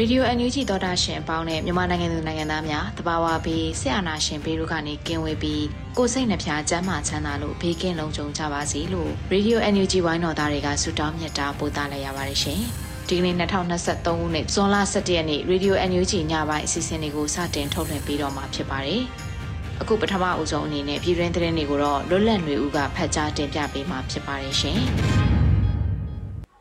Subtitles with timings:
[0.00, 5.64] ပြီ။ Radio NUG သောတာရှင်အပေါင်းနဲ့မြန်မာနိုင်ငံသူနိုင်ငံသားများတဘာဝဘေးဆရာနာရှင်ဘေးတို့ကနေကင်းဝေးပြီး
[5.98, 12.60] ကိုစိတ်နှဖျားစမ်းမချမ်းသာလို့ဘေးကင်းလုံခြုံကြပါစေလို့ Radio NUG ဝိုင်းတော်သားတွေကဆုတောင်းမြတ်တာပို့သလိုက်ရပါတယ်ရှင်။
[13.08, 19.02] ဒီကနေ့2023ခုနှစ်ဇွန်လ17ရက်နေ့ Radio NUG ညပိုင်းအစီအစဉ်လေးကိုစတင်ထုတ်လွှင့်ပေးတော့မှာဖြစ်ပါတယ်။
[19.80, 24.80] အခုပထမအဦးဆုံးအနေနဲ့ပြည်တွင်းသတင်းတွေကိုတော့လွတ်လပ်နေဦးကဖတ်ကြားတင်ပြပေးမှာဖြစ်ပါတယ်ရှင်။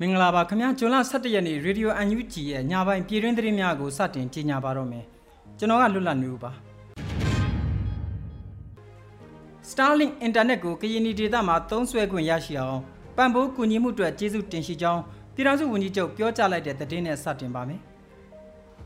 [0.02, 5.06] မင်္ဂလာပါခင်ဗျာဂျွန်လ17ရက်နေ့ရေဒီယို UNG ရဲ့ညပိုင်းပြည်တွင်းသတင်းများကိုစတင်ကြေညာပါတော့မယ်
[5.58, 6.52] ကျွန်တော်ကလွတ်လပ်နေဦးပါ
[9.69, 12.80] Starlink Internet ကိုကရင်နီဒေသမှာသုံးစွဲခွင့်ရရှိအောင်
[13.17, 15.02] ပံ့ပိုးကူညီမှုအတွက်ကျေးဇူးတင်ရှိကြောင်း
[15.33, 17.81] ပြည်ထောင်စုဝန်ကြီးချုပ်ပြောကြားလိုက်တဲ့သတင်းနဲ့စတင်ပါမယ်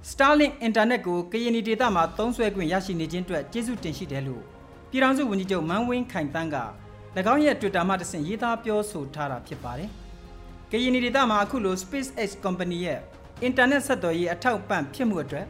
[0.10, 4.44] Starlink Internet ကိုကရင်နီဒေသမှာသုံးစွဲခွင့်ရရှိနေခြင်းအတွက်ကျေးဇူးတင်ရှိတယ်လို့
[4.90, 6.58] ပြည်ထောင်စုဝန်ကြီးချုပ်မန်းဝင်းခိုင်တန်းက၎
[7.34, 9.92] င်းရဲ့ Twitter မှာတဆင့်ရေးသားပြောဆိုထားတာဖြစ်ပါတယ်။
[10.76, 13.00] ကရင်ဒေသမှာအခုလို SpaceX Company ရဲ့
[13.48, 15.46] internet ဆက်သွယ်ရေးအထောက်ပံ့ဖြစ်မှုအတွက်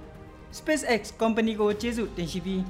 [0.57, 2.63] SpaceX Company ကိုကျေးဇူးတင်ရှိပြီး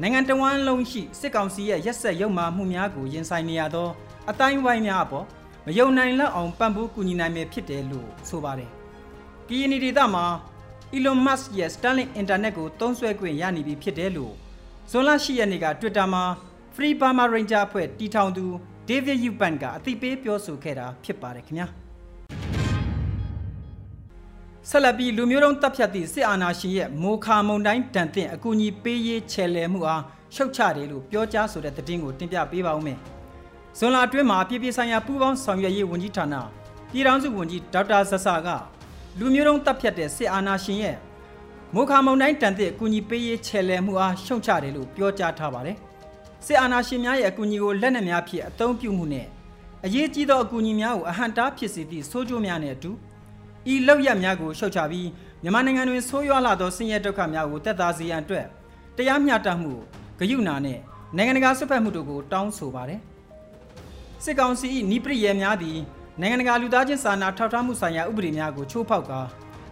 [0.00, 3.88] နိုင်ငံတော်ဝန်လုံးရှိစစ်ကောင်စီရဲ့ရက်ဆက်ရုံမာမှုများကိုရင်ဆိုင်နေရသော
[4.30, 5.26] အတိုင်းဝိုင်းများအပေါ်
[5.66, 8.70] မယုံနိုင်လောက်အောင်ပံ့ပိုးကူညီနိုင်မယ်ဖြစ်တယ်လို့ဆိုပါတယ်။
[9.48, 10.24] ကရင်ဒေသမှာ
[10.96, 14.34] Elon Musk ရဲ့ Starlink Internet ကိုသုံးစွဲခွင့်ရနေပြီဖြစ်တယ်လို့
[14.90, 16.24] ဇွန်လ10ရက်နေ့က Twitter မှာ
[16.74, 18.44] Free Burma Ranger အဖွဲ့တီထောင်သူ
[18.88, 21.68] David Eubank ကအသိပေးပြောဆိုခဲ့တာဖြစ်ပါတယ်ခင်ဗျာ။
[24.68, 30.02] ဆက်လက်ပြီးလူမျိုးတုံးတပ်ဖြတ်သည့်စစ်အာဏာရှင်ရဲ့မိုခါမုန်တိုင်းတန်တဲ့အကူအညီပေးရေးချဲလဲမှုအား
[30.34, 32.98] ရှုတ်ချတယ်လို့ပြောကြားဆိုတဲ့သတင်းကိုတင်ပြပေးပါဦးမယ်။
[33.78, 36.34] ဇွန်လအတွင်းမှာပြည်ပြည်ဆိုင်ရာပူးပေါင်းဆောင်ရွက်ရေးဝန်ကြီးဌာန
[36.92, 38.48] ပြည်ထောင်စုဝန်ကြီးဒေါက်တာဆဆာက
[39.18, 40.96] လူမျိုးတုံးတပ်ဖြတ်တဲ့စစ်အာဏာရှင်ရဲ့
[41.74, 45.76] မိုခါမုန်တိုင်းတန်တဲ့အကူအညီပေးရေးချဲလဲမှုအားရှုတ်ချတယ်လို့ပြောကြားထားပါတယ်။
[46.46, 49.26] စစ်အာဏာရှင်များရဲ့အကူအညီကိုလက်နက်များဖြင့်အသုံးပြုမှုနဲ့
[49.84, 52.90] အရေးကြီးသောအကူအညီများကိုအဟန့်တားဖြစ်စေသည့်ဆိုးကျိုးများနဲ့အတူ
[53.72, 55.08] ဤလောက်ရများကိုရှုတ်ချပြီး
[55.42, 58.46] မြန်မာနိုင်ငံတွင်ဆိုးရွားလာသောဆင်းရဲဒုက္ခများကိုတက်သားစေရန်အတွက်
[58.96, 59.72] တရားမျှတမှု
[60.18, 60.78] ဂယုဏနဲ့
[61.16, 63.00] နိုင်ငံတကာဆွတ်ဖက်မှုတို့ကိုတောင်းဆိုပါတယ်
[64.24, 65.78] စစ်ကောင်စီ၏နိပရိယေများသည်
[66.20, 69.20] နိုင်ငံတကာလူသားချင်းစာနာထောက်ထားမှုဆိုင်ရာဥပဒေများကိုချိုးဖောက်ကာ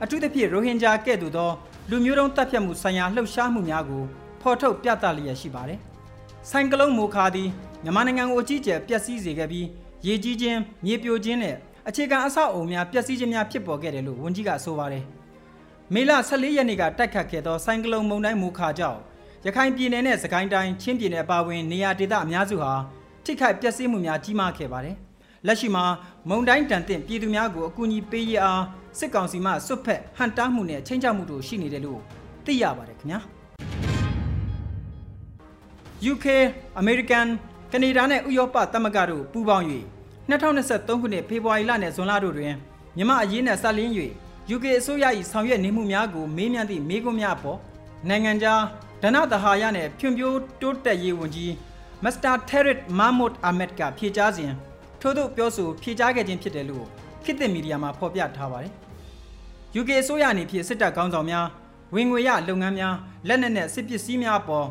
[0.03, 1.51] အထူးသဖြင့်ရိုဟင်ဂျာကဲ့သို့သော
[1.91, 4.03] လူမျိုးတုံးတပ်ဖြတ်မှုဆိုင်ရာလှုပ်ရှားမှုများကို
[4.41, 5.79] ဖော်ထုတ်ပြသလျက်ရှိပါတယ်။
[6.51, 7.49] ဆိုင်ကလုန်းမိုခါသည်
[7.83, 9.67] မြန်မာနိုင်ငံကိုအကြီးအကျယ်ပျက်စီးစေခဲ့ပြီး
[10.07, 11.57] ရေကြီးခြင်းမြေပြိုခြင်းနဲ့
[11.91, 15.05] အခြေခံအဆောက်အုံများပျက်စီးခြင်းများဖြစ်ပေါ်ခဲ့တယ်လို့ဝန်ကြီးကဆိုပါတယ်။
[15.95, 19.01] မေလ14ရက်နေ့ကတိုက်ခတ်ခဲ့သောဆိုင်ကလုန်မုန်တိုင်းမူခါကြောင့်
[19.47, 22.73] ရခိုင်ပြည်နယ်နဲ့စကိုင်းတိုင်းချင်းပြည်နယ်ပါဝင်နေရာဒေသအများစုဟာ
[23.25, 24.97] ထိခိုက်ပျက်စီးမှုများကြီးမားခဲ့ပါတယ်။
[25.47, 25.85] လက်ရှိမှာ
[26.29, 28.63] မုန်တိုင်းတန်တဲ့ပြည်သူများကိုအကူအညီပေးရအား
[28.99, 32.01] စစ်ကောင်စီမှစွတ်ဖက်ဟန်တားမှုနဲ့ချင်းချောက်မှုတို့ရှိနေတယ်လို့
[32.47, 33.19] သိရပါတယ်ခင်ဗျာ။
[36.13, 36.27] UK,
[36.83, 37.29] American,
[37.73, 39.67] ကနေဒါနဲ့ဥရောပသမဂ္ဂတို့ပူးပေါင်း၍
[40.29, 42.55] 2023ခုနှစ်ဖေဖော်ဝါရီလနဲ့ဇွန်လတို့တွင်
[42.97, 43.93] မြမအရေးနဲ့ဆက်လင်း၍
[44.55, 47.59] UK အစိုးရ၏ဆောင်ရွက်နေမှုများကိုမေးမြန်းသည့်မေးခွန်းများပေါ်
[48.09, 48.63] နိုင်ငံခြား
[49.03, 51.53] ဒဏသဟာယနှင့်ဖြွံ့ဖြိုးတိုးတက်ရေးဝန်ကြီး
[52.05, 54.53] မစ္စတာထက်ရစ်မာမုတ်အာမက်ကဖြေကြားစဉ်
[55.01, 56.87] ထို့သို့ပြောဆိုဖြေကြားခဲ့ခြင်းဖြစ်တယ်လို့
[57.25, 58.73] ခေတ်သစ်မီဒီယာမှာဖော်ပြထားပါတယ်။
[59.81, 61.47] UK အစိုးရအနေဖြင့်စစ်တပ်ကောင်းဆောင်များ
[61.95, 62.95] ဝင်ငွေရလုပ်ငန်းများ
[63.29, 64.67] လက်နက်နဲ့စစ်ပစ္စည်းများပေါ်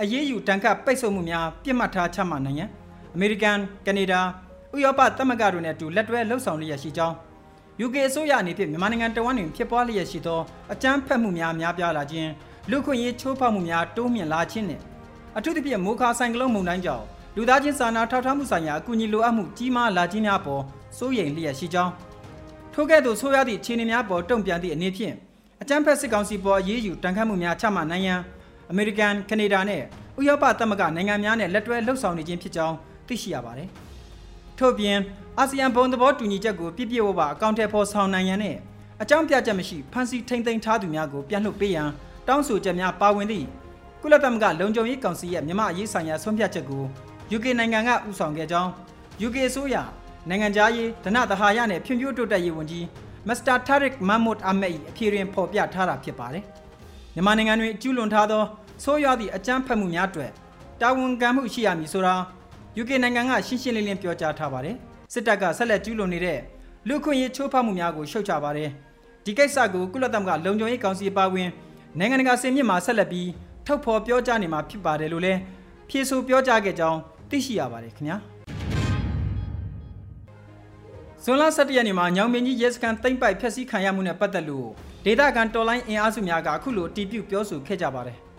[0.00, 2.70] အရေးယူတန်ခတ်ပိတ်ဆို့မှုများပြစ်မှတ်ထားချမှတ်နိုင်ရန်
[3.14, 4.20] အမေရိကန်ကနေဒါ
[4.76, 7.16] ဥရောပသမဂ္ဂတို့နဲ့အတူလက်တွဲလှုပ်ဆောင်လျက်ရှိကြောင်း
[7.84, 10.40] UK အစိုးရအနေဖြင့်မြန်မာနိုင်ငံတဝန်းတွင်ဖြစ်ပွားလျက်ရှိသော
[10.72, 12.30] အကြမ်းဖက်မှုများများပြားလာခြင်း
[12.70, 14.80] လူခွင့်ရေးချိုးဖောက်မှုများတိုးမြင့်လာခြင်းနဲ့
[15.36, 17.04] အထူးသဖြင့်မိုခါဆိုင်ကလုန်းမုန်တိုင်းကြောင့်
[17.36, 20.62] လူသားချင်းစာနာထောက်ထားမှုဆိုင်ရာအကူအညီလိုအပ်မှုကြီးမားလာခြင်းများပေါ်
[20.98, 21.92] စိုးရိမ်လျက်ရှိကြောင်း
[22.74, 25.14] ထို့ကဲ့သို့ဆိုရသည့်အခြေအနေများပေါ်တုံ့ပြန်သည့်အနေဖြင့်
[25.62, 28.20] အကြမ်းဖက်စစ်ကောင်စီပေါ်အရေးယူတန်ခတ်မှုများချမှတ်နိုင်ရန်
[28.70, 29.82] အမေရိကန်ကနေဒါနဲ့
[30.18, 32.76] ဥရောပသမဂ္ဂနိုင်ငံများနဲ့လက်တွဲလှုပ်ဆောင်နေခြင်းဖြစ်ကြောင်း
[33.06, 33.70] သိရှိရပါတယ်။
[34.62, 34.98] ထို့ပြင်
[35.38, 38.56] အာဆီယံဘုံသဘောတူညီချက်ကိုပြည့်ပြည့်ဝဝအကောင့်ထဲပေါ်ဆောင်နိုင်ရန်နဲ့
[39.02, 41.88] အကြောင်းပြချက်မရှိဖန်စီထိမ့်သိမ်းထားသူများကိုပြန်လွှတ်ပေးရန်
[42.28, 43.46] တောင်းဆိုချက်များပါဝင်သည့်
[44.02, 46.84] ကုလသမဂ္ဂလုံခြုံရေးကောင်စီရဲ့မြမအရေးဆိုင်ရာဆုံးဖြတ်ချက်ကို
[47.36, 48.70] UK နိုင်ငံကဥဆောင်ခဲ့ကြောင်း
[49.26, 49.76] UK အစိုးရ
[50.28, 52.86] နိုင်ငံသားရေးဒနသဟာယနဲ့ဖြန့်ဖြိုးတိုးတက်ရေးဝန်ကြီး
[53.28, 56.44] မစ္စတာတာရစ်မမ်မွတ်အာမက်၏အဖြေတွင်ဖော်ပြထားတာဖြစ်ပါတယ်။
[57.14, 58.42] မြန်မာနိုင်ငံတွင်ကျူးလွန်ထားသော
[58.84, 60.30] ဆိုးရွားသည့်အကြမ်းဖက်မှုများအတွက်
[60.80, 62.14] တာဝန်ခံမှုရှိရမည်ဆိုတာ
[62.80, 64.76] UK နိုင်ငံကရှင်းရှင်းလင်းလင်းပြောကြားထားပါတယ်။
[65.12, 66.38] စစ်တပ်ကဆက်လက်ကျူးလွန်နေတဲ့
[66.88, 68.70] လူခွင့်ရေးချိုးဖောက်မှုများကိုရှုတ်ချပါတယ်။
[69.24, 71.48] ဒီကိစ္စကိုကုလသမဂ္ဂလုံခြုံရေးကောင်စီပါဝင်
[71.98, 73.28] နိုင်ငံတကာစင်မြင့်မှာဆက်လက်ပြီး
[73.66, 75.38] ထုတ်ဖော်ပြောကြားနေမှာဖြစ်ပါတယ်လို့လည်း
[75.88, 76.98] ဖြေဆိုပြောကြားခဲ့ကြောင်း
[77.30, 78.16] သိရှိရပါတယ်ခင်ဗျာ။
[81.24, 84.68] ဇွန်လ17ရက်နေ့မှာညောင်မင်းကြီးရဲစခန်းတိမ့်ပိုက်ဖျက်ဆီးခံရမှုနဲ့ပတ်သက်လို့
[85.04, 88.18] ဒေတာကန်တော်လိုင်းအင်အားစုများကအခုလိုတီးပြပြောဆိုခဲ့ကြပါတယ်။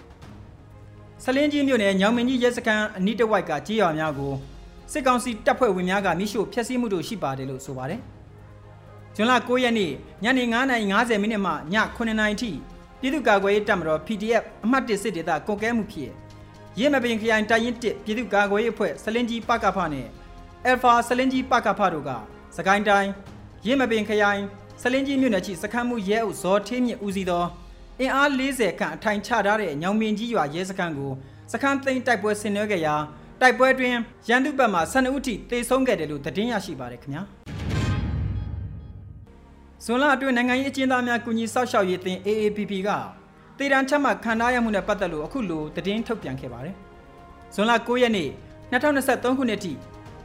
[1.26, 4.34] ဆလင်းကြီးမြို့နယ်ညောင်မင်းကြီးရဲစခန်းအနီးတစ်ဝိုက်ကကြေးရွာများကို
[4.92, 8.00] စစ်ကောင်စီတပ်ဖွဲ့ဝင်များကမိရှို့ဖျက်ဆီးမှုတို့ရှိပါတယ်လို့ဆိုပါတယ်။
[9.16, 9.92] ဇွန်လ9ရက်နေ့
[10.24, 10.44] ညနေ
[10.84, 11.56] 9:50မိနစ်မှည
[11.96, 12.52] 9:00နာရီထိ
[13.00, 16.12] ပြည်သူ့ကာကွယ်ရေးတပ်မတော် PDF အမှတ်1စစ်ဒေသကွန်ကဲမှုဖြစ်
[16.80, 20.08] ရဲမပင်ခရိုင်တိုင်းရင်1ပြည်သူ့ကာကွယ်ရေးအဖွဲ့ဆလင်းကြီးပကဖနဲ့
[20.70, 22.10] Alpha ဆလင်းကြီးပကဖတို့က
[22.58, 23.10] စကိုင်းတိုင်း
[23.66, 24.42] ရင်းမပင်ခရိုင်
[24.82, 27.46] ဆလင်းကြီးမြို့နယ်ရှိစခန်းမှုရဲအုပ်ဇော်ထေးမြင့်ဦးစီးသော
[28.04, 31.12] အင်အား40ခန့်အထိုင်ချထားတဲ့ညောင်မင်းကြီးရွာရဲစခန်းကို
[31.52, 32.96] စခန်းသိမ်းတိုက်ပွဲဆင်နွှဲခဲ့ရာ
[33.42, 33.96] တိုက်ပွဲတွင်
[34.30, 37.24] ရန်သူဘက်မှ12ဦးထိတေဆုံးခဲ့တယ်လို့သတင်းရရှိပါတယ်ခင်ဗျာ
[39.86, 42.90] ဇွန်လအတွင်းနိုင်ငံရေးအကျဉ်းသားများကူညီစောင့်ရှောက်ရေးအသင်း AAPP က
[43.58, 46.76] တေတံချက်မှခံထားရမှုနဲ့ပတ်သက်လို့အခုလိုသတင်းထုတ်ပြန်ခဲ့ပါတယ်
[47.56, 48.30] ဇွန်လ9ရက်နေ့
[48.72, 49.74] 2023ခုနှစ်ထိ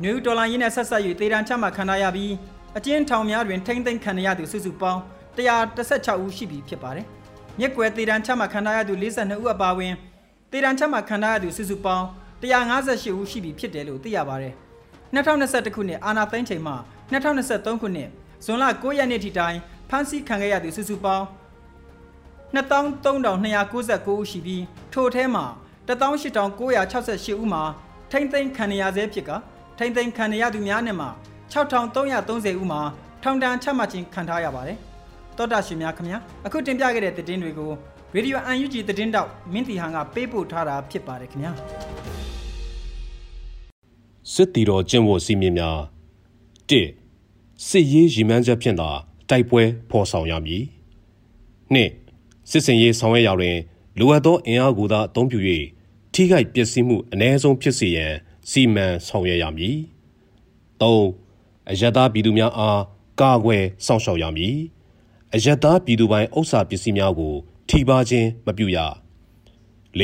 [0.03, 2.33] နယူးဒေါ်လာရင်းနဲ့ဆက်ဆက်၍တေတံချမှတ်ခံရပြီး
[2.77, 5.01] အကျဉ်းထောင်များတွင်ထိမ့်သိမ်းခံရသူစုစုပေါင်း
[5.37, 7.07] 116ဦးရှိပြီဖြစ်ပါတယ်။
[7.59, 9.95] မြက်ကွယ်တေတံချမှတ်ခံရသူ42ဦးအပါအဝင်
[10.53, 12.07] တေတံချမှတ်ခံရသူစုစုပေါင်း
[12.41, 14.55] 158ဦးရှိပြီဖြစ်တယ်လို့သိရပါတယ်။
[15.15, 16.75] 2021ခုနှစ်အာနာသိန်းချိန်မှ
[17.13, 18.09] 2023ခုနှစ်
[18.45, 19.57] ဇွန်လ9ရက်နေ့ထိတိုင်
[19.89, 21.27] ဖမ်းဆီးခံခဲ့ရသူစုစုပေါင်း
[22.55, 25.45] 23,299ဦးရှိပြီးထို့ထဲမှာ
[25.89, 27.63] 18,968ဦးမှာ
[28.11, 29.31] ထိမ့်သိမ်းခံရဆဲဖြစ်က
[29.79, 31.09] ထိမ့်သိမ်းခံရသူများနဲ့မှာ
[31.53, 32.81] 6330ဦးမှာ
[33.23, 34.79] ထောင်ဒဏ်ချမှတ်ခြင်းခံထားရပါတယ်။
[35.39, 37.71] တောတာရှင်များခင်ဗျာအခုတင်ပြခဲ့တဲ့သတင်းတွေကို
[38.15, 41.53] ရေဒီယို UNG သတင်းတောက်မင်းတီဟန်ကပေးပို့ထားတာဖြစ်ပါတယ်ခင်ဗျာ
[44.33, 45.79] စစ်တီတော်ကျင့်ဝတ်စည်းမျဉ်းများ
[46.71, 46.73] ၁
[47.69, 48.91] စစ်ရေးရည်မှန်းချက်ဖြင့်သာ
[49.31, 50.65] တိုက်ပွဲဖော်ဆောင်ရမည်
[51.75, 51.77] ၂
[52.51, 53.57] စစ်စင်ရေးဆောင်ရွက်ရာတွင်
[53.99, 55.39] လိုအပ်သောအင်အားကိုသာအသုံးပြု၍
[56.13, 58.13] ထိခိုက်ပျက်စီးမှုအ ਨੇ ဆုံးဖြစ်စေရန်
[58.51, 59.77] စီမံဆောင်ရွက်ရမည်
[60.81, 60.85] ၃
[61.71, 62.81] အယက်သားပြည်သူများအား
[63.21, 64.57] ကာကွယ်စောင့်ရှောက်ရမည်
[65.35, 67.35] အယက်သားပြည်သူပိုင်ဥစ္စာပစ္စည်းများကို
[67.69, 68.79] ထိပါခြင်းမပြုရ
[70.01, 70.03] ၄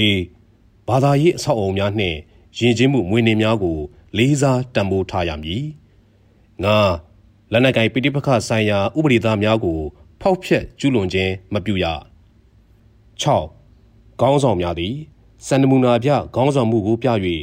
[0.88, 2.16] ဘာသာရေးအဆောက်အအုံများနှင့်
[2.58, 3.78] ယဉ်ကျေးမှုမွေးနေ့များကို
[4.16, 5.64] လေးစားတံပိုးထားရမည်
[6.62, 6.66] ၅
[7.52, 9.78] လက်နက်ကိုင်ပိဋိပခဆိုင်ရာဥပဒေသားများကို
[10.20, 11.84] ဖောက်ဖျက်ကျူးလွန်ခြင်းမပြုရ
[13.22, 14.94] 6ခေါင်းဆောင်များသည်
[15.46, 17.08] စန္ဒမူနာပြခေါင်းဆောင်မှုကိုပြ၍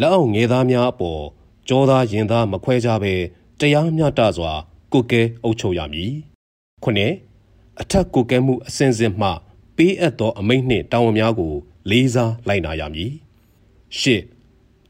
[0.00, 1.22] လက်အောက်ငယ်သားများအပေါ်
[1.68, 3.14] ကြောသားရင်သားမခွဲကြဘဲ
[3.58, 4.52] တရားမျှတစွာ
[4.92, 6.33] ကုကဲအုပ်ချုပ်ရမည်
[6.84, 7.12] ခုနှစ်
[7.80, 9.28] အထက်ကုကဲမှုအစဉ်စဉ်မှ
[9.76, 11.52] ပေးအပ်သော အမိန့်နှင့်တာဝန်များကို
[11.90, 13.12] လေးစားလိုက်နာရမည်
[13.98, 14.22] ရှစ်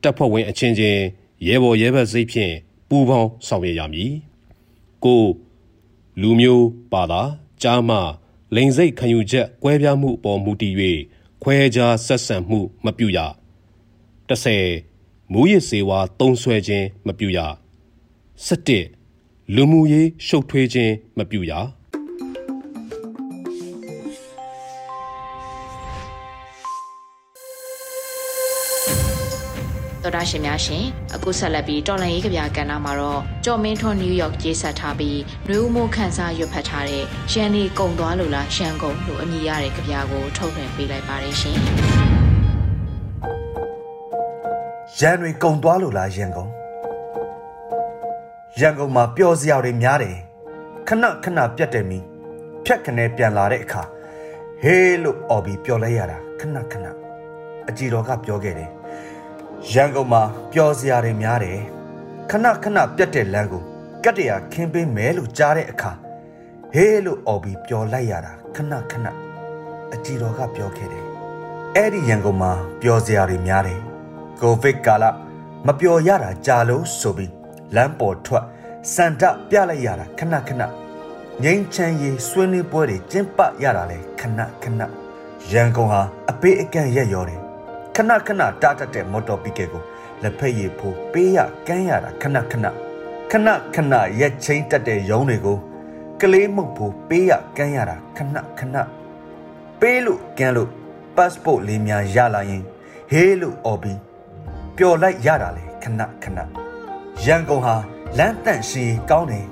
[0.02, 1.00] တပ်ဖွဲ့ဝင်အချင်းချင်း
[1.46, 2.55] ရဲဘော်ရဲဘက်စိတ်ဖြင့်
[2.88, 4.12] ပူးပေါင်းဆောင်ရွက်ရမည်
[5.05, 5.23] ကို
[6.20, 7.22] လူမျိုးပါတာ
[7.63, 7.96] ကြားမှ
[8.55, 10.74] လိန်စိတ်ခံယူချက်ကွဲပြားမှုအပေါ်မူတည်၍
[11.43, 13.19] ခွဲခြားဆက်ဆံမှုမပြုရ
[14.29, 17.39] 30မူရစ်စေဝါတုံးဆွဲခြင်းမပြုရ
[18.46, 21.53] 17လူမှုရေးရှုပ်ထွေးခြင်းမပြုရ
[30.15, 35.19] ဒါရှင်များရှင်အခုဆက်လက်ပြီးတော်လန်ရေးကဗျာကဏ္ဍမှာတော့ကြော်မင်းထွန်းနယူးယောက်ရေးဆက်ထားပြီး
[35.49, 41.56] နှွေဦးမိုးခန်းစားရွတ်ဖတ်ထားတဲ့ရှန်နီကုံသွားလို့လားရှန်ကုံလို့အမည်ရတဲ့ကဗျာကိုထုတ်လွှင့်ပေးလိုက်ပါတယ်ရှင်
[44.99, 46.51] ရန်တွေကုံသွားလို့လားရန်ကုန်
[48.61, 50.17] ရန်ကုန်မှာပျော်စရာတွေများတယ်
[50.89, 51.99] ခဏခဏပြတ်တယ်မီ
[52.65, 53.83] ဖြတ်ခနဲပြန်လာတဲ့အခါ
[54.63, 56.87] ဟေးလို့អော်ပြီးပျော်လိုက်ရတာခဏခဏ
[57.69, 58.71] အကြည်တော်ကပြောခဲ့တယ်
[59.73, 61.61] ရန်ကုန်မှာပျော်စရာတွေများတယ်
[62.31, 63.63] ခဏခဏပြတ်တဲ့လမ်းကို
[64.05, 65.93] ကတ်တရာခင်းပေးမယ်လို့ကြားတဲ့အခါ
[66.73, 69.06] ဟေးလို့អော်ပြီးပျော်လိုက်ရတာခဏခဏ
[69.94, 71.05] အကြည်တော်ကပြောခဲ့တယ်
[71.75, 73.81] အဲ့ဒီရန်ကုန်မှာပျော်စရာတွေများတယ်
[74.41, 75.05] ကိုဗစ်ကာလ
[75.67, 77.33] မပျော်ရတာကြာလို့ဆိုပြီး
[77.75, 78.44] လမ်းပေါ်ထွက်
[78.94, 80.63] စန္ဒပြလိုက်ရတာခဏခဏ
[81.43, 84.81] ငိမ့်ချမ်းရေးဆွေးနွေးပွဲတွေကျင်းပရတာလဲခဏခဏ
[85.53, 87.44] ရန်ကုန်ဟာအပေးအကန့်ရက်ရောတယ်
[87.96, 89.82] ခဏခဏတားတတ်တဲ့မော်တော်ပီကယ်ကို
[90.22, 92.67] လက်ဖက်ရည်ဖိုးပေးရကမ်းရတာခဏခဏ
[93.31, 95.58] ခဏခဏရက်ချင်းတက်တဲ့ရုံးတွေကို
[96.20, 98.77] ကလေးမှုတ်ဖို့ပေးရကမ်းရတာခဏခဏ
[99.81, 100.70] ပေးလို့ကမ်းလို့
[101.17, 102.63] passport လေးများရလာရင်
[103.10, 103.98] ဟေးလို့អော်ပြီး
[104.77, 106.39] ပျော်လိုက်ရတာလေခဏခဏ
[107.27, 107.74] ရန်ကုန်ဟာ
[108.19, 109.46] လမ်းတန့်ရှည်ကောင်းတယ်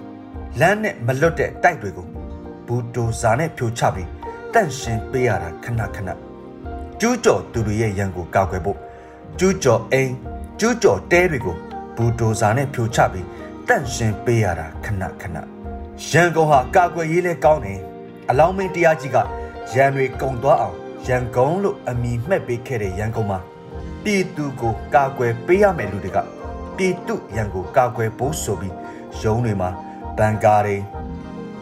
[0.61, 2.07] လမ်းနဲ့မလွတ်တဲ့တိုက်တွေကို
[2.67, 4.09] ဘူတိုဇာနဲ့ဖြိုချပြီး
[4.53, 6.32] တန့်ရှင်းပေးရတာခဏခဏ
[7.05, 8.79] ကျူးကျော်သူတွေရဲ့ရန်ကိုကောက်ွယ်ဖို့
[9.39, 10.13] ကျူးကျော်အိမ်
[10.61, 11.57] ကျူးကျော်တဲတွေကို
[11.97, 13.27] ဘူတိုဇာနဲ့ဖြိုချပြီး
[13.69, 15.37] တန့်ရှင်းပေးရတာခဏခဏ
[16.11, 17.81] ရန်ကုန်ဟာကာကွယ်ရေးလဲကောင်းတယ်
[18.29, 19.17] အလောင်းမင်းတရားကြီးက
[19.75, 23.39] ရန်တွေကုံသွားအောင်ရန်ကုန်လို့အမည်မှတ်ပေးခဲ့တဲ့ရန်ကုန်မှာ
[24.05, 26.19] ပြည်သူကိုကာကွယ်ပေးရမယ်လူတွေက
[26.77, 28.75] ပြည်သူရန်ကိုကာကွယ်ဖို့ဆိုပြီး
[29.21, 29.71] ရုံးတွေမှာ
[30.19, 30.77] ဘန်ကာတွေ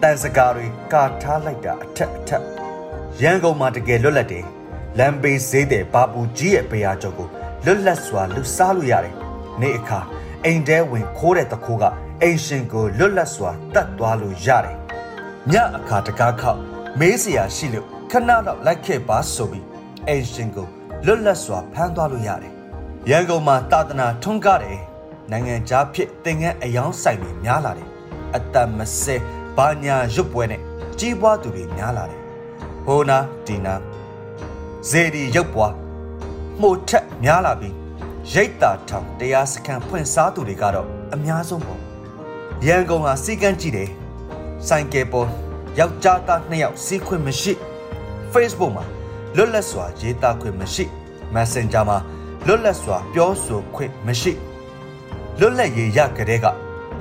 [0.02, 2.42] တန်စကာတွေကာထားလိုက်တာအထက်အထက်
[3.22, 4.46] ရန်ကုန်မှာတကယ်လွတ်လပ်တယ်
[4.98, 7.28] လမ်းဘေးဈေးတဲ့ဘာပူကြီးရဲ့ပေယာကျော်ကို
[7.64, 9.14] လွတ်လပ်စွာလူစားလို့ရတယ်
[9.60, 10.00] နေ့အခါ
[10.44, 11.84] အိမ်ထဲဝင်ခိုးတဲ့တခိုးက
[12.22, 14.76] အိမ်ရှင်ကိုလွတ်လပ်စွာတတ်သွားလို့ရတယ်
[15.52, 16.60] ညအခါတကားခောက်
[17.00, 19.66] မေးစရာရှိလို့ခဏတော့လိုက်ခဲ့ပါဆိုပြီး
[20.08, 20.66] အိမ်ရှင်ကို
[21.06, 22.52] လွတ်လပ်စွာဖမ်းသွားလို့ရတယ်
[23.10, 24.80] ရန်ကုန်မှာတာသနာထွန်းကားတယ်
[25.30, 27.88] နိုင်ငံခြားဖြစ်သင်ငန်းအယောင်းဆိုင်တွေများလာတယ်
[28.36, 29.16] အတမစဲ
[29.56, 30.60] ဘာညာရွတ်ပွဲနဲ့
[30.98, 32.20] ကြီးပွားသူတွေများလာတယ်
[32.86, 33.74] ဟိုနာဒီနာ
[34.88, 35.74] ဇေဒီရုပ်ပွား
[36.60, 37.74] မှုထက်များလာပြီး
[38.32, 41.80] ရိတ်တာထောင်တရားစခန်းဖွင့်စားသူတွေကတော့အများဆုံးပေါ့
[42.66, 43.90] ရန်ကုန်ဟာစီကန်းကြည့်တယ်
[44.66, 45.28] ဆိုင်ကယ်ပေါ်
[45.78, 47.52] ယောက်ျားသားနှစ်ယောက်စီးခွင့်မရှိ
[48.32, 48.84] Facebook မှာ
[49.36, 50.84] လွတ်လပ်စွာရေးသားခွင့်မရှိ
[51.34, 51.98] Messenger မှာ
[52.46, 54.32] လွတ်လပ်စွာပြောဆိုခွင့်မရှိ
[55.38, 56.46] လွတ်လပ်ရေးရကြတဲ့က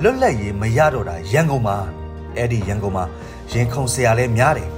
[0.02, 1.76] လွတ်လပ်ရေးမရတော့တာရန်ကုန်မှာ
[2.36, 3.04] အဲ့ဒီရန်ကုန်မှာ
[3.52, 4.70] ရင်ခုန်စရာလဲများတယ်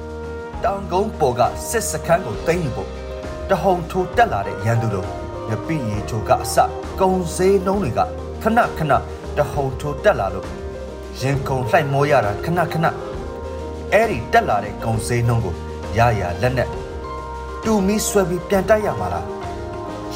[0.64, 1.40] တောင်ကုန်းပေါ်က
[1.70, 2.90] စစ်စခန်းကိုသိမ်းယူဖို့
[3.50, 5.06] တဟုန်ထိုးတက်လာတဲ့ရန်သူတို့
[5.48, 6.56] ငပိရီချိုကအစ
[7.00, 8.00] ကုံစေးနှုံးတွေက
[8.42, 8.92] ခဏခဏ
[9.36, 10.46] တဟုန်ထိုးတက်လာလို့
[11.20, 12.86] ရင်ခုန်လှိုက်မောရတာခဏခဏ
[13.92, 15.54] အဲ့ဒီတက်လာတဲ့ကုံစေးနှုံးကို
[15.98, 16.68] ရရလက်နဲ့
[17.64, 19.26] တူမီဆွဲပြီးပြန်တိုက်ရမှာလား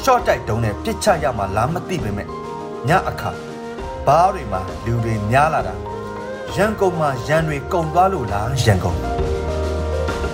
[0.01, 2.27] ရှော့တိုက်တုံးနဲ့ပြစ်ချရမှာလားမသိပေမဲ့
[2.87, 3.29] ညအခါ
[4.05, 5.73] ဘားတွေမှာလူတွေများလာတာ
[6.55, 8.97] ရန်ကုန်မှာရန်တွေကုန်သွားလို့လားရန်ကုန်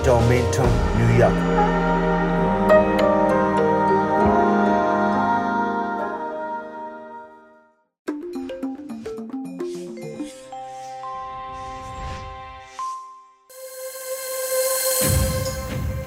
[0.08, 1.38] ဒေါ်မင်ထွန်းနယူးယောက်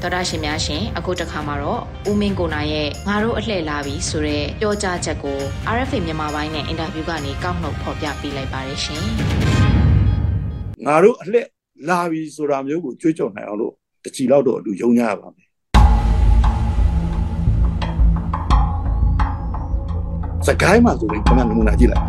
[0.07, 5.39] တော်တာရှင်များရှင်အခုတစ်ခါမှာတော့ဦးမင်းကိုနာရဲ့ငါတို့အလှည့်လာပြီဆိုတဲ့ပြောကြားချက်ကို
[5.75, 9.05] RFA မြန်မာပိုင်းနဲ့အင်တာဗျူးကနေကောက်နှုတ်ဖော်ပြပေးလိုက်ပါတယ်ရှင်
[10.87, 11.49] ငါတို့အလှည့်
[11.89, 13.75] လာပြီဆိုတာမျိုးကိုကြွေးကြော်နိုင်အောင်လို့
[14.07, 15.47] တချီလောက်တော့အတူယုံကြရပါမယ်
[20.47, 22.07] စကိုင်းမှာဆိုရင်ခဏနမူနာကြည့်လိုက်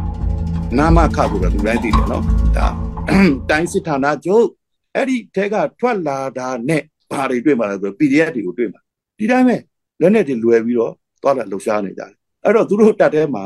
[0.77, 2.23] နာမခဆိုတာလူတိုင်းသိတယ်နော်
[2.57, 2.67] ဒါ
[3.49, 4.47] တိုင်းစစ်ဌာနချုပ်
[4.95, 8.81] အဲ့ဒီတဲကထွက်လာတာနဲ့ဘာတွေတွေ့မှာလဲဆို PDF တွေကိုတွေ့မှာ
[9.17, 9.57] ဒီတိုင်းပဲ
[10.01, 12.11] လက်နဲ့တွေလွယ်ပြီးတော့သွားတာလှုပ်ရှားနေကြတယ်
[12.43, 13.43] အဲ့တော့သူတို့တက်ထဲမှာ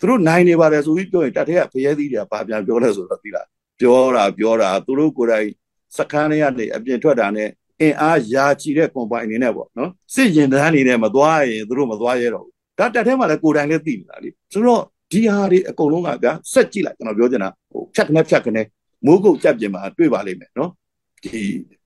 [0.00, 3.46] သူတို့နိုင်နေပါတယ်ဆိုပြီးပြောရင်တက်ထဲကဖရဲသီးတွေကဘာပြန်ပြောလဲဆိုတော့သိလား
[3.80, 5.48] ပြောတာပြောတာသူတို့ကိုယ်တိုင်
[5.96, 7.48] စခန်းတွေကနေအပြင်ထွက်တာနဲ့
[7.80, 18.66] အင်အားယာချီတဲ့ကွန်ပိုင်အနေနဲ့ပေါ့နော်စစ်ရင်တန်းအနေနဲ့မသွားရင်သူတို့မသွားရဲတော့ဘူးဒါတက်ထဲမှာလည်းကိုယ်တိုင်လည်းသိနေတာလေဆိုတော့ဒီဟာတွေအကုန်လုံးကဗျာဆက်ကြည့်လိုက်ကျွန်တော်ပြောချင်တာဟိုဖြတ်ခနဲ့ဖြတ်ခနဲ့
[19.06, 20.70] မိုးကုတ်ကြက်ပြင်မှာတွေ့ပါလိမ့်မယ်နော်
[21.24, 21.40] ဒီ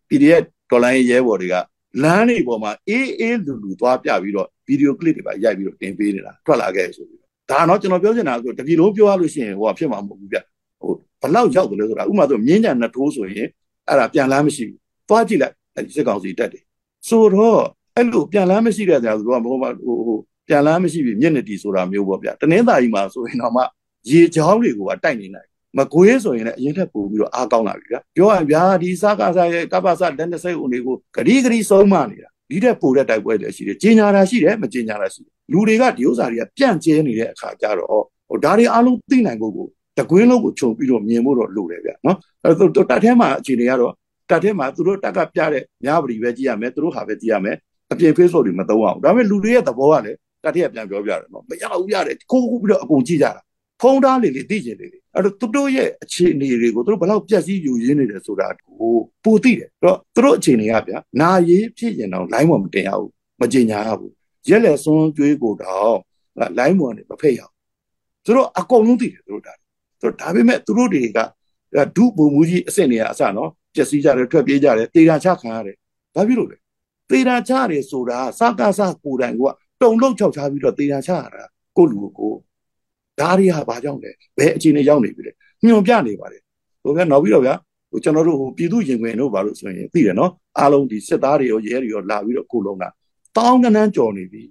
[0.08, 1.54] PDF ဒေါ်လာရဲဘော်တွေက
[2.02, 10.38] လမ်းတွေပေါ်မှာအေးအေးလူလူသွားပြပြီးတော့ဗီဒီယိုကလစ်တွေပါရိုက်ပြီးတော့တင်ပေးနေတာထွက်လာခဲ့ဆိုပြီးဒါတော့ကျွန်တော်ပြောချင်တာဆိုတပြည်လုံးပြောရလို့ရှိရင်ဟိုဖြစ်မှာမဟုတ်ဘူးဗျ
[10.80, 10.92] ဟို
[11.22, 13.46] ဘလောက်ရောက်တယ်လဲဆိုတာဥပမာဆိုမြင်းကြံနှစ်ထိုးဆိုရင်
[13.88, 14.78] အဲ့ဒါပြန်လမ်းမရှိဘူး
[15.08, 16.62] သွားကြည့်လိုက် အဲ့ဒီစစ်ကောင်စီတက်တယ်
[17.08, 17.62] ဆိုတော့
[17.96, 20.18] အဲ့လိုပြန်လမ်းမရှိတဲ့ကြာဆိုတော့ဘုံမှာဟိုဟို
[20.48, 23.62] ပြန်လမ်းမရှိပြီမျက်နှာတီဆိုတာမျိုးပေါ့ဗျတနင်္သာရီမှာဆိုရင်တော့မှ
[24.10, 39.66] ရေချောင်းတွေကိုကတိုက်နေနိုင်မကွေးဆိုရင်လည်းအရင်ထက်ပိုပြီးတော့အားကောင်းလာပြီဗျာပြောရဗျာဒီစကားစားရဲ့ကပ္ပစလက်နှစ်စိတ်ဦးတွေကိုဂရီဂရီဆုံးမနေတာဒီတဲ့ပိုတဲ့တိုက်ပွဲတွေရှိတယ်ကြီးညာတာရှိတယ်မကြီးညာတာရှိတယ်လူတွေကဒီဥစ္စာတွေကပြန့်ကျဲနေတဲ့အခါကျတော့ဟိုဒါတွေအားလုံးသိနိုင်ဖို့ကို
[39.98, 42.52] တကွင်းလုံးကိုခြုံပြီးတော့မြင်ဖို့တော့လိုတယ်ဗျာနော်အဲ
[42.90, 43.92] တက်ထဲမှာအခြေအနေကတော့
[44.30, 47.56] တက်ထဲမှာသူတို့တက်ကပြတဲ့များပရီပဲကြည့်ရမယ်သူတို့ဟာပဲကြည့်ရမယ်
[47.92, 53.42] အပြင် Facebook တွေမသုံးအောင်ဒါပေမဲ့လူတွေရဲ့သဘောကလည်းတက်ထဲကပြန်ပြောပြတယ်နော်မရဘူးရတယ်ခိုးခိုးပြီးတော့အကုန်ကြည့်ကြတာ
[53.80, 58.92] ဖုံးသားလေးလေးသိကျင်လေးလေးအဲ့တော့သူတို့ရဲ့အခြေအနေတွေကိုသူတို့ဘယ်လောက်ပြက်စီးယူရင်းနေတယ်ဆိုတာကို
[59.24, 64.12] ပိုသိတယ်အဲ့တော့သူတို့အခြေအနေကဗျာနာရေးဖြစ်ရင်တော့ line ပေါ်မတင်ရဘူးမကြင်ညာရဘူး
[64.48, 65.96] ရက်လက်စွန်းကျွေးကိုတော့
[66.58, 67.52] line ပေါ်နေမဖိတ်ရအောင်
[68.24, 69.54] သူတို့အကုန်လုံးသိတယ်သူတို့ဒါ
[70.00, 71.18] သူတို့ဒါပေမဲ့သူတို့တွေက
[71.96, 75.76] ဒုဘုံမူကြီးအစ်စ်နေရအစနော် ပြက်စီးကြတယ်ထွက်ပြေးကြတယ်တေတာချခံရတယ်
[76.14, 76.56] ဘာဖြစ်လို့လဲ
[77.10, 79.42] တေတာချတယ်ဆိုတာစကားစကိုယ်တိုင်က
[79.82, 81.42] တုံလုံးချောက်ချပြီးတော့တေတာချရတာ
[81.76, 82.32] ကိုလူကို
[83.20, 85.32] ဒါတွေဟာဘာကြောင့်လဲဘယ်အခြေအနေရောက်နေပြီလဲ
[85.64, 86.42] ညွန်ပြနေပါတယ်
[86.82, 87.54] ဟိုဗျာနောက်ပြီးတော့ဗျာ
[87.90, 92.88] ဟိုကျွန်တော်တို့ဟိုပြည်သူရင်ဝင်တို့ဘာလို့ဆိုရင်သိတယ်နော်အားလုံးဒီစစ်သားတွေရောရဲတွေရောလာပြီးတော့ကိုလုံးတာ
[93.36, 94.42] တောင်းကနန်းကြော်နေပြီ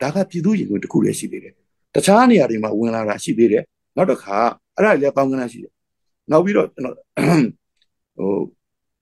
[0.00, 1.54] ဒါကပြည်သူရင်ဝင်တစ်ခုလည်းရှိသေးတယ်
[1.94, 3.64] တခြားနေရာတွေမှာဝင်လာတာရှိသေးတယ်
[3.96, 4.36] နောက်တစ်ခါ
[4.76, 5.72] အဲ့ဒါလည်းပေါင်းကနန်းရှိတယ်
[6.30, 6.96] နောက်ပြီးတော့ကျွန်တော်
[8.22, 8.40] ဟို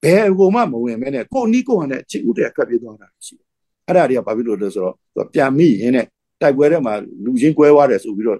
[0.04, 3.46] ဘယ်ဟိုမှမဝင်မဲနဲ့ကိုနီးကိုဟန်နဲ့ချစ်ဦးတဲ့ကပ်ပြေးသွားတာရှိတယ်
[3.86, 6.06] အဲ့ဒါတွေကဘာဖြစ်လို့လဲဆိုတော့ပြန်မိရင်းနဲ့
[6.40, 8.38] တိုက်ပွဲထဲမှာလူချင်းကွဲသွားတယ်ဆိုပြီးတော့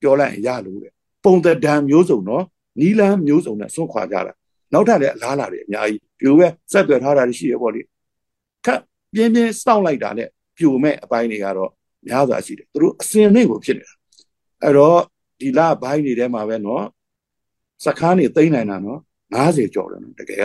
[0.00, 0.92] ပြောလိုက်ရင်ရလို့တဲ့
[1.24, 2.44] ပုံသဏ္ဍာန်မျိုးစုံနော်
[2.80, 4.32] နီလန်းမျိုးစုံနဲ့ဆွန့်ခွာကြတာ
[4.72, 7.80] နောက်ထပ်လည်းအလားလာတွေအများကြီးပြိုပဲဆက်သွယ်ထားတာရှိရပေါ့လေ
[8.64, 8.80] ခက်
[9.14, 11.70] ပြင်းပြင်းစောင့်လိုက်တာနဲ့ပြိုမဲ့အပိုင်းတွေကတော့
[12.08, 13.94] များစွာရှိတယ်သူတို့အစင်နှိပ်ကိုဖြစ်နေတာ
[14.62, 15.00] အဲ့တော့
[15.40, 16.84] ဒီလဘိုင်းတွေထဲမှာပဲနော်
[17.84, 19.00] စခန်းတွေသိမ့်နိုင်တာနော်
[19.34, 20.44] 90ကျော်တယ်နော်တကယ်က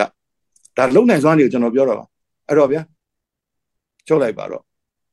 [0.76, 2.06] ဒါလုံနိုင်စွမ်းတွေကိုကျွန်တော်ပြောတော့ပါ
[2.48, 2.82] အဲ့တော့ဗျာ
[4.06, 4.62] ချုပ်လိုက်ပါတော့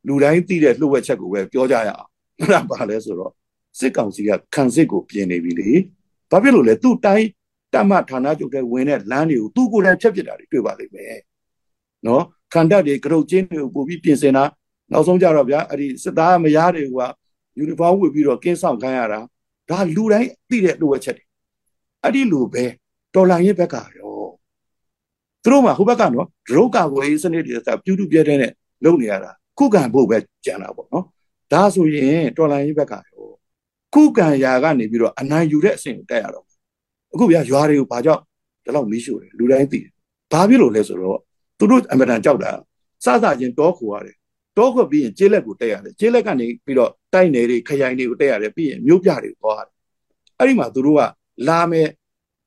[0.07, 2.09] လူတိုင်းသိတဲ့လှုပ်ဝက်ချက်ကိုပဲပြောကြရအောင်
[2.39, 3.31] အဲ့ဒါပါလဲဆိုတော့
[3.79, 5.69] စစ်ကောင်စီကခံစစ်ကိုပြင်နေပြီလေ
[6.31, 7.27] ဘာဖြစ်လို့လဲသူ့တိုင်း
[7.73, 11.19] တမဌာနချုပ်တဲ့ဝင်တဲ့လမ်းတွေကိုသူ့ကိုယ်တိုင်ဖျက်ပစ်တာတွေတွေ့ပါလိမ့်မယ်
[12.05, 12.23] နော်
[12.53, 14.43] ခန္ဓာတွေကရုတ်ချင်းတွေကိုပို့ပြီးပြင်ဆင်တာ
[14.91, 16.99] နောက်ဆုံးကြတော့ဗျာအဲ့ဒီစစ်သားမယားတွေက
[17.57, 19.19] ယူနီဖောင်းဝတ်ပြီးတော့ကင်းဆောင်ခိုင်းရတာ
[19.69, 21.25] ဒါလူတိုင်းသိတဲ့လှုပ်ဝက်ချက်တွေ
[22.03, 22.63] အဲ့ဒီလူပဲ
[23.13, 24.11] တော်လိုင်းရဲ့ဘက်ကရော
[25.43, 28.51] သူတို့မှဟိုဘက်ကနော်ဒရုတ်ကာကိုရေးစနစ်တွေကပြူးတူပြဲတဲ့နဲ့
[28.83, 31.05] လုပ်နေရတာခုခံဖို့ပဲကြံတာပေါ့နော်
[31.51, 33.27] ဒါဆိုရင်တော်လိုင်းရေးဘက်ကရော
[33.93, 36.45] ခုခံရာကနေပြီးတော့အနိုင်ယူတဲ့အဆင့်ကိုတက်ရတော့
[37.13, 38.21] အခုဗျာရွာတွေကိုဘာကြောင့်
[38.63, 39.91] ဒီလောက်မီးရှို့တယ်လူတိုင်းသိတယ်
[40.31, 41.19] ဘာဖြစ်လို့လဲဆိုတော့
[41.57, 42.51] သူတို့အမတန်ကြောက်တာ
[43.05, 44.15] စစချင်းတောခိုရတယ်
[44.57, 49.75] တောခိုပြီးရင်ကျေးလက်ကိုတက်ရတယ်ကျေးလက်ကနေပြီးတော့တိုက်နယ်တွေခရိုင်တွေကိုတက်ရတယ်ပြီးရင်မြို့ပြတွေကိုသွားရတယ်
[50.39, 51.01] အဲ့ဒီမှာသူတို့က
[51.47, 51.87] လာမယ်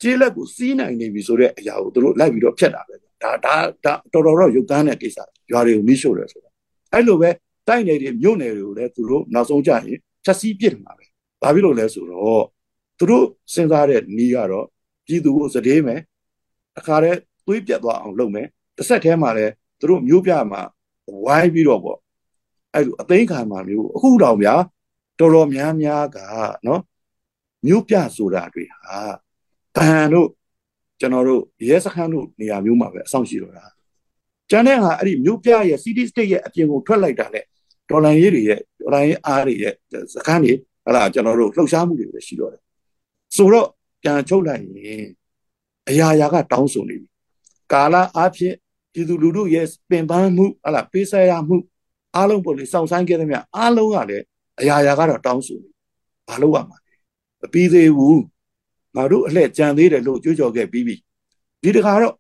[0.04, 5.18] ကျေးလက်ကိုစီးနိုင်နေပြီဆိုတဲ့အရာကိုသူတို့လိုက်ပြီးတော့ဖျက်တာပဲဒါဒါဒါတော်တော်တော့ရုပ်ကန်းတဲ့ကိစ္စ
[5.50, 6.50] ရွာတွေကိုမီးရှို့တယ်ဆိုတာ
[6.92, 7.30] အဲ့လိုပဲ
[7.68, 11.04] တိုက်နယ်တွေမြို့နယ်တွေကိုလည်းသူတို့နောက်ဆုံးကြရင်ဖြတ်စည်းပစ်မှာပဲ
[11.42, 12.44] ဘာဖြစ်လို့လဲဆိုတော့
[12.99, 14.66] သူတို့စဉ်းစားတဲ့နီးကတော့
[15.06, 16.00] ပြည်သူကိုစတဲ့မယ်
[16.78, 18.46] အခါတည်းသွေးပြတ်သွားအောင်လုပ်မယ်
[18.76, 20.60] တစ်ဆက်တည်းမှာလည်းသူတို့မျိုးပြမှာ
[21.25, 21.99] ဝိုင်းပြီးတော့ပေါ့
[22.75, 24.54] အဲ့လိုအသိခံမှာမျိုးအခုတောင်ဗျာ
[25.19, 26.19] တော်တော်များများက
[26.67, 26.80] နော်
[27.67, 29.24] မျိုးပြဆိုတာတွေဟာ
[29.76, 30.28] ဘန်တို့
[31.00, 33.65] ကျွန်တော်တို့ရဲစခန်းတို့နေရာမျိုးမှာပဲအဆောင်ရှိတော့တာ
[34.50, 37.45] ကျန်တဲ့ဟာအဲ့ဒီမျိုးပြရဲ့ city state ရဲ့အပြင်ကိုထွက်လိုက်တာနဲ့
[37.91, 39.75] ဒေါ်လာရေးတွေရဲ့ဒေါ်လာရေးအားတွေရဲ့
[40.15, 40.52] စခန်းတွေ
[40.87, 42.63] ဟလာကျွန်တော်တို့လှုပ်ရှားမှုတွေပဲရှိတော့တယ်
[43.37, 43.69] ဆိုတော့
[44.02, 45.06] ပြန်ချုပ်လိုက်ရင်
[45.89, 47.08] အရာရာကတောင်းဆိုနေပြီ
[47.73, 48.54] ကာလအားဖြင့်
[48.93, 51.56] ပြည်သူလူထုရဲ့ပင်ပန်းမှုဟလာပေးဆက်ရမှု
[52.17, 54.25] အားလုံးပေါ်လေစောင့်ဆိုင်ခဲ့သမျှအားလုံးကလည်း
[54.60, 55.69] အရာရာကတော့တောင်းဆိုနေ
[56.28, 56.95] ဘာလို့ရမှာလဲ
[57.41, 58.21] မပြီးသေးဘူး
[58.97, 60.97] ငါတို့အလှည့်ကြံသေးတယ်လို့ကြွကြော်ခဲ့ပြီးပြီ
[61.63, 62.15] ဒီတခါတော့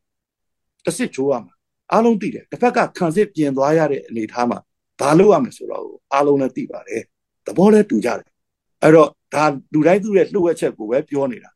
[0.84, 1.54] တစ်စစ်ချိုးရမှာ
[1.92, 4.58] အားလုံးသိတယ်တစ်ဖက်ကခံစစ်ပြင်သွားရတဲ့အနေအထားမှာ
[5.00, 7.02] ဘာလို့ရမလဲဆိုတော့အားလုံးလည်းသိပါတယ်
[7.46, 8.26] သဘောလည်းတူကြတယ်
[8.82, 11.50] အဲ့တော့ဒါလူတိုင်းသူ့ရဲ့လှုပ်ဝက်ချက်ကိုပဲပြောနေတာ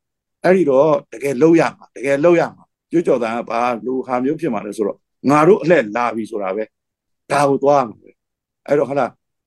[0.45, 4.99] အဲ့ဒီတော့တကယ်လှုပ်ရမှာတကယ်လှုပ်ရမှာကျွကြော်သားကဘာလူဟာမျိုးဖြစ်မှာလဲဆိုတော့
[5.31, 6.65] ငါတို့အလှည့်လာပြီဆိုတာပဲ
[7.31, 8.11] ဒါကိုသွားမှာပဲ
[8.67, 9.07] အဲ့တော့ဟလာ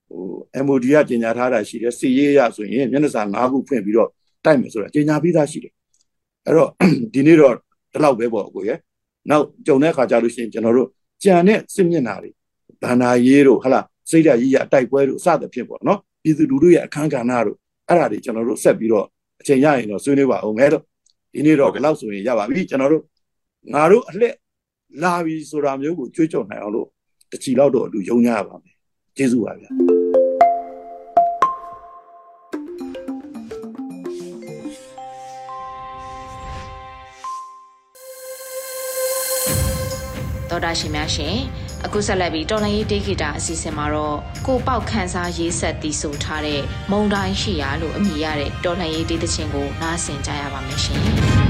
[0.10, 0.24] ဟို
[0.66, 4.10] MOD ကကြေညာထားတာရှိတယ်စီရေးရဆိုရင်မျက်နှာစာ၅ခုဖွင့်ပြီးတော့
[4.46, 5.74] တိုက်မယ်ဆိုတာကြေညာပြီးသားရှိတယ်
[6.46, 6.70] အဲ့တော့
[7.14, 8.78] ဒီနေ့တော့ဒီလောက်ပဲပေါ့ကိုရဲ့
[9.30, 10.88] နောက်ကြုံတဲ့အခါကြလို့ရှိရင်ကျွန်တော်တို့
[11.24, 12.30] ကြံတဲ့စစ်မျက်နှာတွေ
[12.84, 19.06] ဗန္နာရေးတို့ဟလာစိတ်ဓာတ်ကြီးရတိုက်ပွဲတို့အစသဖြင့်ပေါ့နော်ပြည်သူလူထုရဲ့အခန်းကဏ္ဍတို့အဲ့ဒါတွေကျွန်တော်တို့ဆက်ပြီးတော့
[19.42, 20.84] အချိန်ရရင်တော့ဆွေးနွေးပါအောင်မယ်တော့
[21.34, 23.04] ဒီနေ့တော့ဘယ်လောက်ဆိုရင်ရပါပြီကျွန်တော်တို့
[23.74, 24.36] ငါတို့အလှက်
[25.04, 26.88] လာပြီဆိုတာမျိုးကိုကြွေးကြော်နိုင်အောင်လို့
[27.32, 28.76] တချီလောက်တော့အတူယုံကြရပါမယ်
[29.18, 29.70] ကျေးဇူးပါဗျာ
[40.52, 41.36] တော်တာရှင်များရှင်
[41.86, 46.62] အခုဆက်လက်ပြီးတော်လိုင်းရေးတေးဂီတာအစီအစဉ်မှာတော့ကိုပေါက်ခန်းစားရေးဆက်တီးဆိုထားတဲ့
[46.92, 51.41] မုံတိုင်းရှိရာလို့အမည်ရတဲ့တော်လိုင်းရေးတေးသချင်းကိုနားဆင်ကြရပါမယ်ရှင်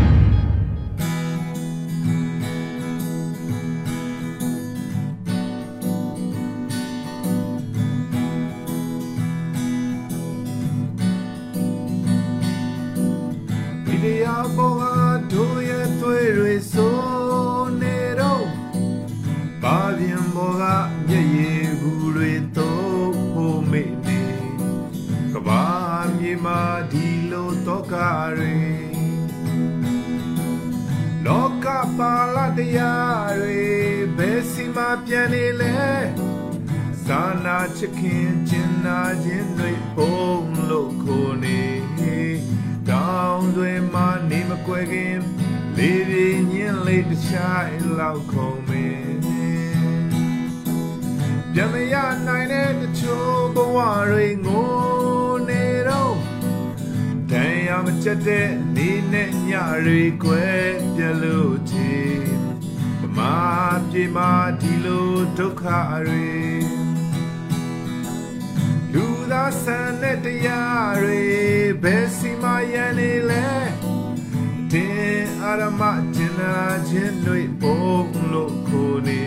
[44.92, 45.18] ခင်
[45.78, 49.22] လေးပြင်းညင်းလေးတခြားလောက်ခုံမင်း
[51.54, 51.96] ပြန်မရ
[52.28, 53.78] နိုင်တဲ့တချို့ဘဝ
[54.10, 54.72] တွေငို
[55.50, 56.18] နေတော့
[57.32, 59.52] တန်ရရမချက်တဲ့နေနဲ့ည
[59.86, 60.48] တွေခွဲ
[60.96, 61.94] ပြလို့ချေ
[63.02, 63.36] ဗမာ
[63.90, 65.64] ပြေမာဒီလိုဒုက္ခ
[66.08, 66.30] တွေ
[68.94, 71.22] လူသားဆန်တဲ့တရားတွေ
[71.84, 73.71] ဘယ်စီမရန်နေလဲ
[74.74, 75.82] တင်အာရမ
[76.16, 76.54] ကျင်နာ
[76.90, 79.22] ခြင်းတွေပုံလို့ကိုနေ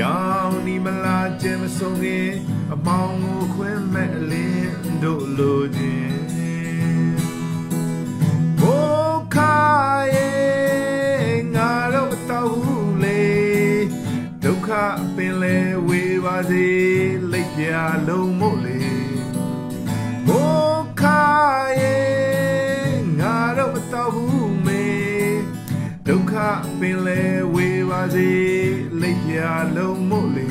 [0.00, 2.30] ရောင်ဒီမလားကျမဆုံးခင်
[2.72, 6.18] အမောင်ကိုခွင်းမဲ့အလင်းတို့လိုခြင်း
[8.60, 9.58] ဘိုးခါ
[10.14, 13.24] ရဲ့ငါတော့မတော်ဘူးလေ
[14.42, 14.68] ဒုက္ခ
[15.16, 16.68] ပင်လဲဝေပါစေ
[17.32, 17.64] လိပ်ပြ
[18.08, 18.27] လုံးမို့လေ
[29.48, 30.48] လိပ်ပြလုံးမို့လေ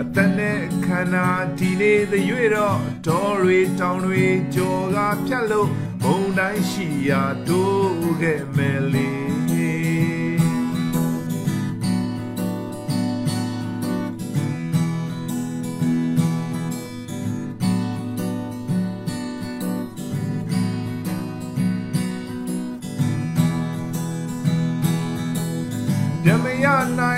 [0.00, 1.28] အတန်နဲ့ခန္ဓာ
[1.58, 5.68] ဒီနေ့သရွေတော့ဒေါ်တွေတောင်တွေကြော်ကဖြတ်လို့
[6.02, 9.08] ဘုံတိုင်းရှိရာတိုးခဲ့မယ်လေ
[26.24, 26.66] မြမရ
[26.98, 27.17] နိုင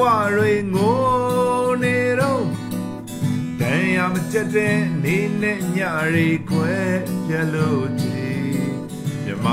[0.00, 0.02] ဝ
[0.36, 1.00] တွေငို
[1.82, 2.46] နေတော့
[3.60, 5.78] တန်ရမကြက်တဲ့နေနဲ့ည
[6.12, 6.76] တွေခွဲ
[7.26, 8.28] ပြလို့ချီ
[9.24, 9.46] မြမ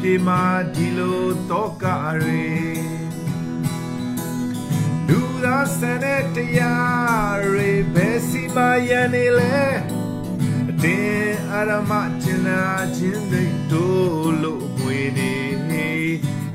[0.00, 0.42] ပြေမာ
[0.74, 1.84] ဒီလိုတော့က
[2.20, 2.46] တွေ
[5.08, 9.58] လူသားဆန်တဲ့တရားတွေဘယ်စီမရန်နေလဲ
[10.70, 12.62] အတင်းအရမကျင်နာ
[12.96, 15.36] ခြင်းတွေတို့လို့မွေနေ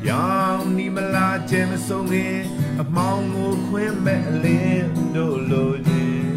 [0.07, 2.41] ရောင်ဒီမလားကျဲမဆုံးခင်
[2.79, 6.31] အမောင်ကိုခွင်းမဲ့အလင်းတို့လိုခြင်း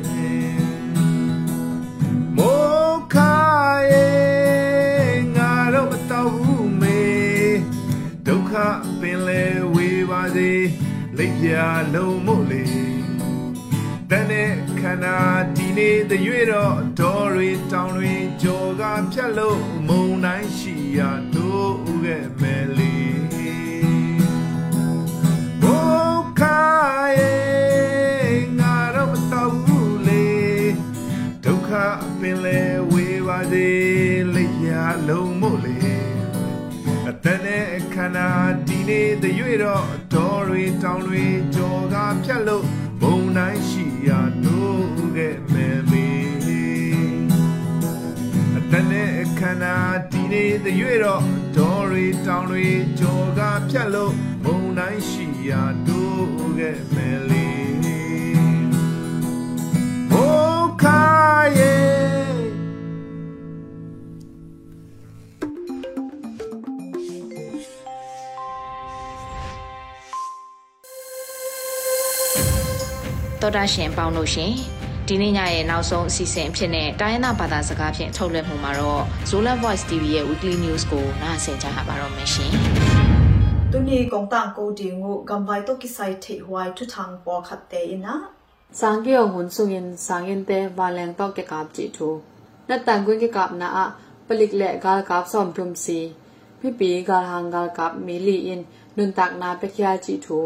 [2.36, 3.36] မိုးခါ
[3.92, 7.02] ရဲ့ငါတော့မတော်ဘူးမေ
[8.26, 8.52] ဒုက္ခ
[9.00, 9.42] ပင်လဲ
[9.74, 10.52] ဝေပါစေ
[11.18, 11.48] လိပ်ပြ
[11.94, 12.64] လုံးမို့လေ
[14.10, 15.18] တန်တဲ့ခန္ဓာ
[15.56, 22.33] ဒီနေ့တရွေတော့ဒေါ်တွေတောင်တွေကြော်ကဖြတ်လို့မုံတိုင်းရှိရာတို့ခဲ့
[27.18, 30.28] ရဲ့ငါတော့မတော်ဘူးလေ
[31.44, 31.70] ဒုက္ခ
[32.20, 32.60] ပင်လဲ
[32.90, 33.68] ဝေပါစေ
[34.34, 34.68] လိပ်ပြ
[35.08, 35.78] လုံးမို့လေ
[37.08, 38.28] အတန်နဲ့ခန္ဓာ
[38.66, 39.84] ဒီနေ့တရွေတော့
[40.14, 42.64] ဒေါ်တွေတောင်တွေကြော်ကဖြတ်လို့
[43.00, 44.84] ဘုံတိုင်းရှိရာတို့
[45.16, 46.06] ခဲ့မယ်မေ
[48.56, 49.76] အတန်နဲ့ခန္ဓာ
[50.10, 51.22] ဒီနေ့တရွေတော့
[51.56, 52.66] ဒေါ်တွေတောင်တွေ
[52.98, 54.12] ကြော်ကဖြတ်လို့
[54.74, 56.26] ဘုံတိုင်းရှိရာတို့
[56.58, 57.48] ခဲ့မယ်လေ
[60.10, 61.04] ဘိုးခါ
[61.58, 61.90] ရဲ့
[73.40, 74.52] တော်တာရှင်ပေါင်းလို့ရှင်
[75.08, 82.93] ဒီနေ့ညရဲ့နောက်ဆုံးအစီအစဉ်ဖြစ်တဲ့တိုင်းရင်းသားဘာသာစကားဖြင့်ထုတ်လွှင့်မှုမှာတော့ Zola Voice TV ရဲ့ Weekly News ကိုနားဆင်ကြရပါတော့မယ်ရှင်
[83.73, 88.15] ตุนีกงตางกูดิงูกำไว้ตุกิไซเทหวายทุทางปอขัดเตอินะ
[88.71, 92.09] sang ki ong hun sungin sangin te waleng to ke kap chi thu
[92.67, 93.85] na tang kuin ke kap na a
[94.27, 95.99] palik le gal kap som tum si
[96.59, 98.61] pi pi gal hang gal kap mi li in
[98.95, 100.39] nun tak na pe kya chi thu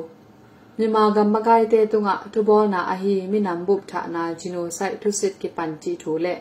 [0.77, 6.35] မြန်မာကမကိုင်တဲ့တုငါထဘောနာအဟိမိနမ်ဘုပထနာဂျီနိုဆိုက်ထုစစ်ကေပန်ချီထူလေ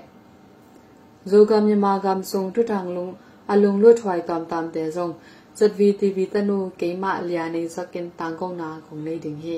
[1.30, 3.08] ဇိုကမြန်မာကမ်ဆုံထုထန်လုံ
[3.52, 5.08] အလုံလွတ်ထွိုင်တမ်တမ်တဲ့ဇုံ
[5.57, 9.57] ဇက်ဗီတီဗီတနုကေမလျာနေစကင်တန်ကုန်းနာခုံလေးတင်ဟေ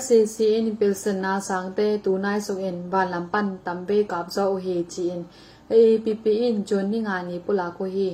[0.00, 5.20] SCC in Pilsen na sangte tunai sung in balampan tambe kapzo o hi chi in
[5.68, 8.08] APP in Jun ni nga ni pula ko hi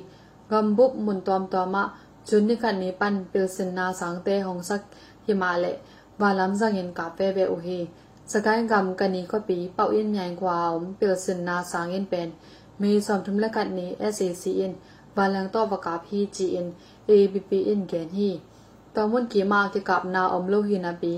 [0.50, 1.82] gambup mun tom toma
[2.28, 4.82] Jun ni khan ni pan Pilsen na sangte hong sak
[5.26, 5.72] himale
[6.20, 7.80] balam zang in ka pe be o hi
[8.32, 12.28] sakai gam kani ko pi pau in nyang kwa om Pilsen na sang in pen
[12.80, 14.72] me som thum la kat ni SCC in
[15.16, 16.66] balang to wa ka phi chi in
[17.08, 18.30] APP in gen hi
[18.96, 21.14] ตอมุนกีมากิกับนาอมโลหินาปี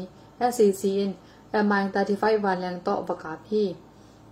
[0.50, 1.10] SCC in
[1.50, 3.66] แอมาย35วันแรงโตอปกาพี่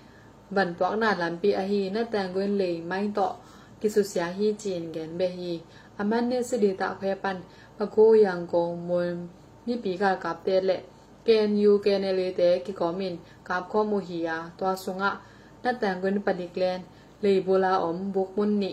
[18.62, 18.70] နီ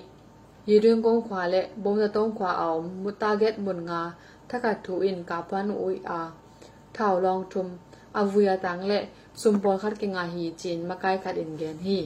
[0.69, 2.71] ยีเรื่องกงขวาและบงจะต้องขวาเอา
[3.03, 4.01] มุตาเกตมุนงา
[4.49, 6.21] ถ้ากัดถูอินกาพันอุยอา
[6.93, 7.67] เท่าลองทุม
[8.17, 8.99] อาวุยตังและ
[9.41, 11.99] สุมปอลคัดกิงาฮีจีนมาไกคัดอินเกนฮี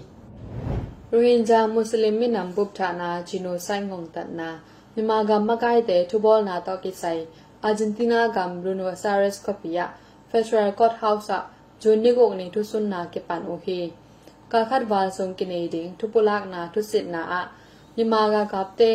[1.09, 4.49] โรฮิงญามุสลิมมินำบุบฐานาจิโนไซงงตัดนา
[4.95, 7.05] มิมากรรมมาไกแต่ทุบอลนาตอกิไซ
[7.63, 9.89] Argentina gam Bruno Sares Copia
[10.31, 11.49] Federal Court House a
[11.81, 13.91] Juni go ni thu sun na ke pan o hi
[14.49, 17.41] ka khat wal song ki nei ding thu pulak na thu sit na a
[17.95, 18.89] ni ma ga kap te